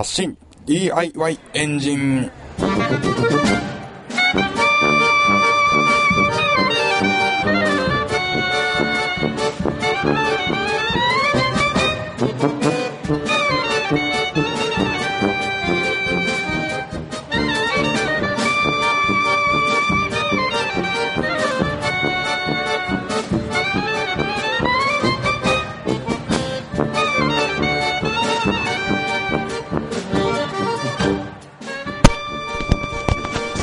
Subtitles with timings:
[0.00, 0.34] 発信。
[0.64, 2.30] DIY エンジン。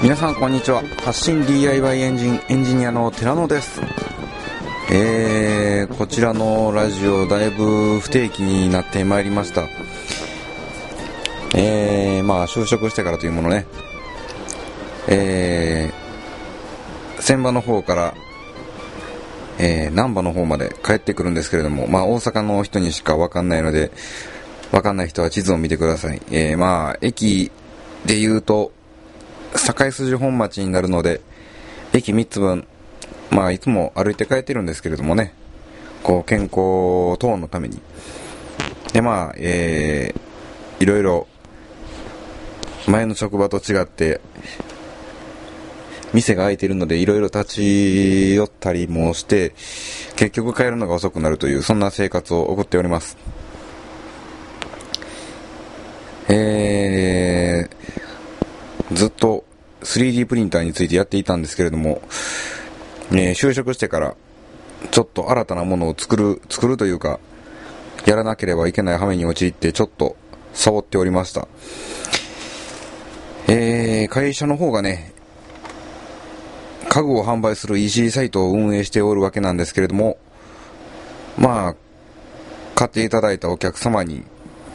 [0.07, 0.81] 皆さんこんにちは。
[1.03, 3.81] 発信 DIY エンジンエンジニアの寺野です。
[4.89, 9.67] えー、こちらのラジオだいぶ不定期になってまいりました。
[11.57, 13.65] えー、まあ就職してからというものね。
[15.09, 18.13] えー、船場の方から
[19.59, 23.91] えー、難波の方まで帰ってくるんですけれども、まあ大阪の人にしかわかんないので、
[24.71, 26.21] わかんない人は地図を見てください。
[26.31, 27.51] えー、まあ、駅
[28.05, 28.71] で言うと、
[29.55, 31.21] 堺筋本町になるので、
[31.93, 32.67] 駅3つ分、
[33.31, 35.33] まあ、いつも歩いて帰ってるんですけれどもね、
[36.03, 37.79] こう、健康等のために。
[38.93, 41.27] で、まあ、えー、いろいろ、
[42.87, 44.21] 前の職場と違って、
[46.13, 49.53] 店が開いているので、いろいろ立ち寄ったりもして、
[50.15, 53.17] 結局帰るのが遅くなるという、そんな生活を送っております。
[56.29, 56.66] えー、
[58.97, 59.45] ずっと
[59.81, 62.01] 3D プリンターについてやっていたんですけれども、
[63.11, 64.15] えー、就職してから、
[64.89, 67.19] ちょっと新たなものを作る、作るというか、
[68.07, 70.15] やらなければいけない羽目に陥って、ちょっと、
[70.53, 71.47] サボっておりました。
[73.47, 75.13] えー、会社の方がね、
[76.89, 80.17] 家具を販売する EC サイトを運営しておるわけなんですけれども、
[81.37, 81.75] まあ、
[82.73, 84.23] 買っていただいたお客様に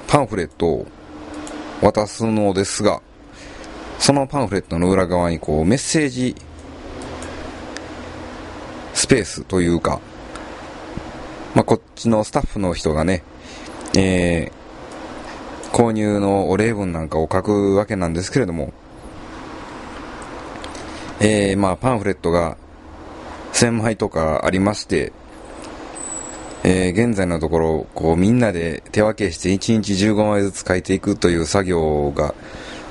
[0.06, 0.86] パンフレットを
[1.80, 3.02] 渡すのですが、
[4.02, 6.34] そのパンフレットの裏側にこうメッセージ
[8.94, 10.00] スペースというか、
[11.54, 13.22] まあ、こっちのスタッフの人がね、
[13.96, 18.72] えー、購入のお礼文なんかを書くわけなんですけれども、
[21.20, 22.56] えー、まあ、パンフレットが
[23.52, 25.12] 1000枚とかありまして、
[26.64, 32.34] えー、現在のところ、こう、みんなで手分けして1日15枚ずつ書いていくという作業が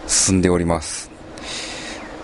[0.08, 1.11] 進んでおります。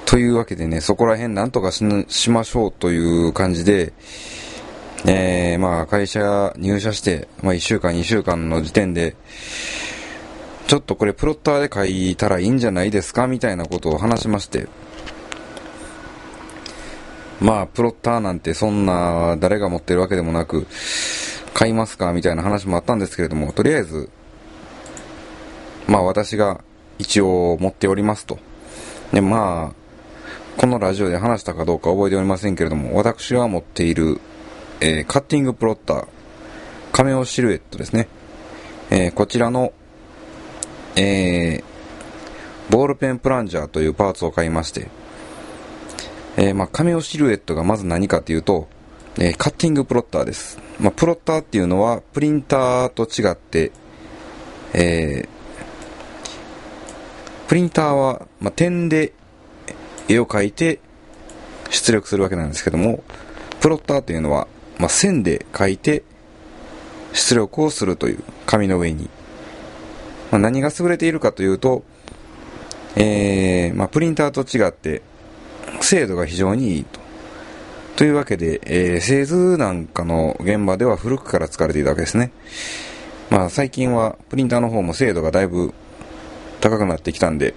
[0.07, 1.83] というわけでね、そこら辺なんとかし
[2.29, 3.91] ましょうという感じで、
[5.05, 9.17] えー、まあ、会社入社して、まあ、1週間、2週間の時点で、
[10.67, 14.69] ちょっとこれプロッターで書いたらいいんじゃないですかみたいなことを話しまして、
[17.41, 20.67] まあ、プロッターなんてそんな誰が持ってるわけでもなく、
[21.53, 24.09] 買いますかみたいな話もあったんですけれども、とりあえず、
[25.85, 26.63] まあ私が
[26.97, 28.39] 一応持っておりますと。
[29.11, 29.86] で、まあ、
[30.57, 34.19] このラジオで話したかどうか覚えておりませんけれども、私が持っている、
[34.81, 36.07] えー、カッティングプロッター、
[36.91, 38.07] カメオシルエットですね。
[38.89, 39.71] えー、こちらの、
[40.95, 41.63] えー、
[42.71, 44.87] ボールペンプランジャーというパーツを買いまして、
[46.37, 48.67] えー、まあ、カメオシルエットがまず何かというと、
[49.19, 50.57] えー、カッティングプロッターです。
[50.79, 53.71] まあ、プロッターっていうのは、プリンターと違って、
[54.73, 55.29] えー、
[57.47, 59.13] プリンターは、まあ、点で
[60.07, 60.79] 絵を描いて
[61.69, 63.03] 出力するわけなんですけども、
[63.59, 64.47] プロッターというのは、
[64.77, 66.03] まあ、線で描いて
[67.13, 69.09] 出力をするという紙の上に。
[70.31, 71.83] まあ、何が優れているかというと、
[72.95, 75.01] えー、まあ、プリンターと違って、
[75.81, 76.99] 精度が非常にいいと。
[77.97, 82.31] というわけで、えー、製図なんかの現場では古くから使われていたわけですね。
[83.29, 85.73] まあ最近はプリンターの方も精度がだいぶ
[86.61, 87.55] 高くなってきたんで、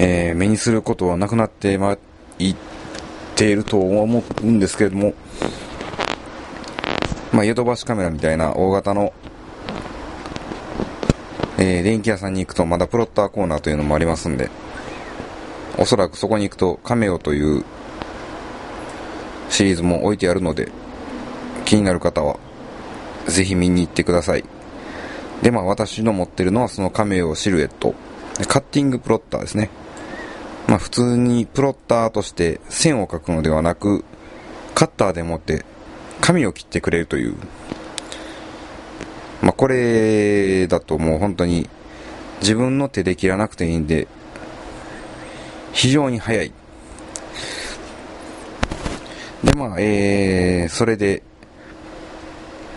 [0.00, 1.98] えー、目にすることはなくなってま
[2.38, 2.56] いっ
[3.34, 5.12] ていると思うんですけれども、
[7.32, 9.12] まあ、ヨドバシカメラみたいな大型の、
[11.58, 14.50] えー、電気屋さんに行くとまだプロッターコーナーというのもありますんで、
[15.78, 17.64] おそらくそこに行くとカメオという
[19.50, 20.70] シリーズも置いてあるので、
[21.64, 22.38] 気になる方は
[23.26, 24.44] ぜひ見に行ってください。
[25.42, 27.96] で、まあ私の持ってるのはそのカメオシルエット。
[28.46, 29.68] カッティングプロッターですね。
[30.68, 34.04] まあ普通にプロッターとして線を描くのではなく、
[34.74, 35.64] カッターで持って
[36.20, 37.34] 紙を切ってくれるという。
[39.42, 41.68] まあこれだともう本当に
[42.40, 44.06] 自分の手で切らなくていいんで、
[45.72, 46.52] 非常に早い。
[49.42, 51.22] で、まあ、えー、それで、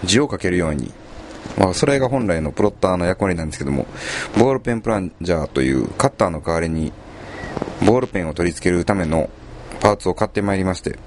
[0.04, 0.94] 字を書けるように
[1.58, 3.86] まあ、それが本来のプロッターの役割なんですけども、
[4.38, 6.92] ボールペンプランジャーというカッターの代わりに、
[7.86, 9.30] ボールペンを取り付けるための
[9.80, 11.00] パーツを買ってまいりまして、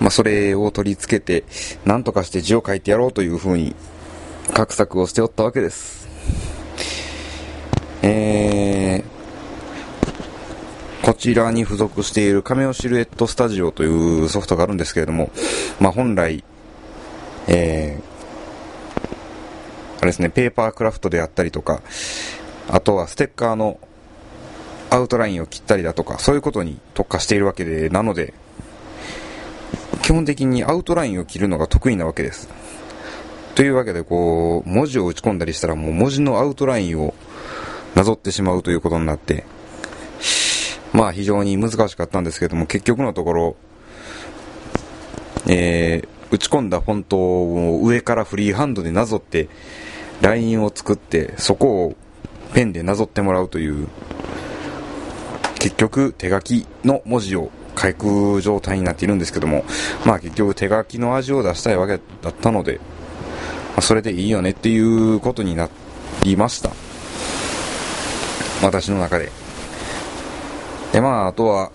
[0.00, 1.44] まあ、それを取り付けて、
[1.84, 3.76] なんとかして字を書いてやろうという風に、
[4.52, 6.08] 画策をしておったわけです。
[8.02, 15.30] えー、こちらに付属しているカメオシルエットスタジオというソフトがあるんですけれども、
[15.78, 16.42] まあ、本来、
[17.46, 21.80] えー、あれですね、ペーパークラフトであったりとか、
[22.68, 23.78] あとはステッカーの
[24.92, 28.34] アウトラインを切ったりだとか、そういうことに特化しているわけで、なので、
[30.02, 32.48] 基本的にアウトラインを切るのが得意なわけです。
[33.54, 37.14] というわけで、こう、文字を打ち込んだりしたら、もう文字のアウトラインを
[37.94, 39.44] なぞってしまうということになって、
[40.92, 43.56] まあ非常に難しかったんですけども、結局のところ、
[45.48, 49.48] えー、打ち込んだフォントを上からフリーハンドでなぞって、
[50.20, 51.96] ラインを作って、そこを
[52.52, 53.88] ペンでなぞってもらうという、
[55.62, 59.64] 結局手書きの文字を書く状態になっているんですけども、
[60.04, 65.70] まあ結局手書きの味を出したいわけだったので、まあ、それでいいよねっていうことにな
[66.24, 66.70] りました。
[68.60, 69.30] 私の中で。
[70.92, 71.70] で、まあ、あとは、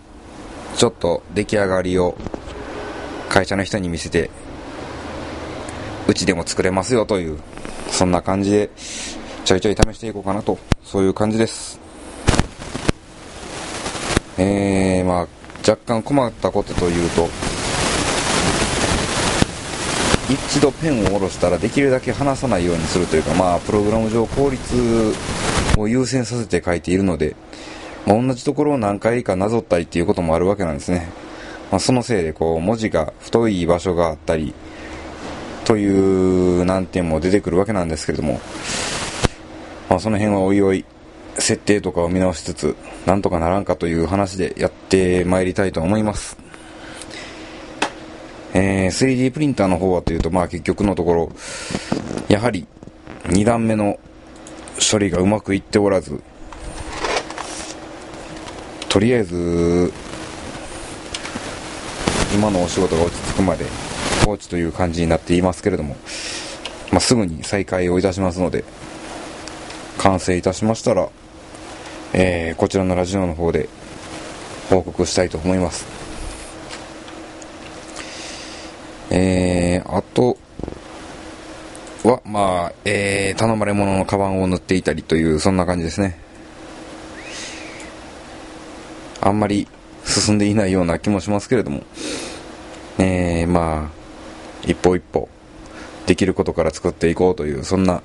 [0.76, 2.18] ちょっと出来上がりを
[3.30, 4.30] 会社の人に見せて、
[6.10, 7.40] うちでも作れますよという、
[7.90, 8.70] そんな感じで、
[9.46, 11.87] ちょいちょい試していこうかなと、そういう感じです。
[14.38, 15.28] えー、まあ、
[15.68, 17.28] 若干困ったことというと、
[20.30, 25.14] 一度ペンを下ろしたらできるだけ離さないようにするというか、まあ、プログラム上効率
[25.78, 27.36] を優先させて書いているので、
[28.06, 31.10] まあ、同じところを何回かなぞったりっていうこともあるわけなんですね。
[31.72, 34.54] まあ、そのせいで、こう、文字が太い場所があったり、
[35.66, 38.40] という難点も出てくるわけなんですけれども、
[39.90, 40.86] まあ、その辺はおいおい、
[41.40, 42.76] 設定とかを見直しつつ、
[43.06, 46.38] なんとかならんかという話でやってまいりたいと思います。
[48.54, 51.32] えー、3D プリンターの方はというと、まあ結局のところ、
[52.28, 52.68] やはり
[53.26, 54.00] 2段目の
[54.92, 56.22] 処理がうまくいっておらず、
[58.90, 59.92] とりあえず、
[62.34, 63.66] 今のお仕事が落ち着くまで
[64.26, 65.96] 放置という感じになっていますけれども、
[66.92, 68.64] まあ、すぐに再開をいたしますので、
[69.98, 71.10] 完成いたしましたら、
[72.14, 73.70] えー、こちらのラジオの方で
[74.70, 75.86] 報告したいと思います。
[79.10, 80.38] えー、あと
[82.04, 86.20] は、まあ、えー、頼まれ物のカバンを塗っていたりという、そんな感じですね。
[89.22, 89.68] あんまり
[90.06, 91.84] 進んでいないような気もしますけれども、
[92.98, 93.98] えー、まあ、
[94.64, 95.30] 一歩一歩、
[96.06, 98.02] できることから作っていこうという、そんな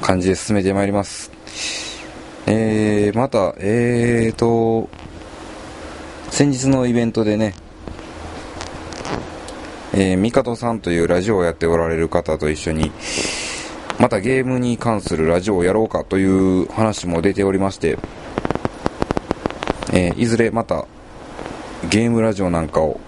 [0.00, 1.37] 感じで進めてまいります。
[2.46, 4.88] えー、また、えーと、
[6.30, 7.54] 先日のイベントでね、
[9.92, 12.90] えー、ミカトさんというラジオをやっておられる方と一緒に、
[13.98, 17.98] またゲームに関するラジオをやろうかという話も出ておりまして、
[19.92, 20.86] えー、いずれまた
[21.90, 23.00] ゲームラジオなんかを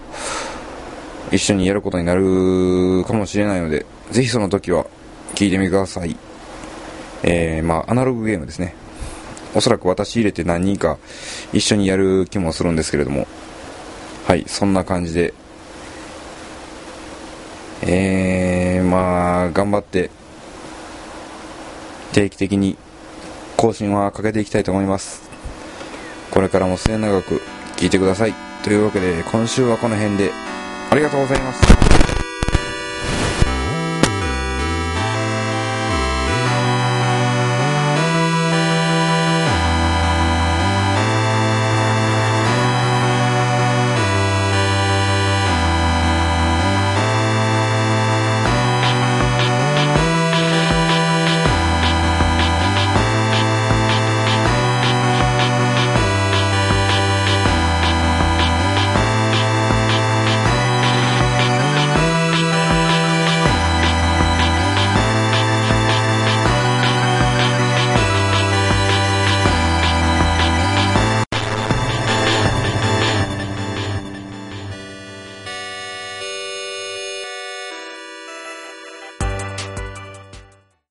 [1.31, 4.85] 一緒にやることになるかもしれないので、ぜひその時は
[5.33, 6.30] 聞いてみてください。
[7.23, 8.75] えー、まあ、アナログゲームですね。
[9.53, 10.97] おそらく私入れて何人か
[11.51, 13.27] 一緒にやる気もするんですけれども、
[14.27, 15.33] はい、そんな感じで、
[17.81, 20.09] えー、まあ、頑張って、
[22.13, 22.77] 定期的に
[23.57, 25.29] 更新はかけていきたいと思います。
[26.31, 27.41] これからも末永く
[27.77, 28.33] 聞いてください。
[28.63, 30.31] というわけで、今週はこの辺で、
[30.89, 32.00] ありがとうございました。